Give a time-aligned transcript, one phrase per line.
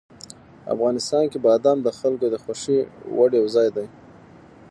[0.73, 2.79] افغانستان کې بادام د خلکو د خوښې
[3.17, 3.87] وړ یو ځای دی.